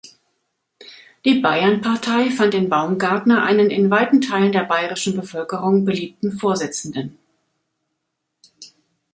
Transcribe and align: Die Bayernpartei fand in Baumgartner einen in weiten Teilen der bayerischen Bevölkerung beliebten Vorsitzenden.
Die 1.25 1.41
Bayernpartei 1.41 2.31
fand 2.31 2.55
in 2.55 2.69
Baumgartner 2.69 3.43
einen 3.43 3.69
in 3.69 3.91
weiten 3.91 4.19
Teilen 4.19 4.51
der 4.51 4.63
bayerischen 4.63 5.15
Bevölkerung 5.15 5.85
beliebten 5.85 6.31
Vorsitzenden. 6.31 7.19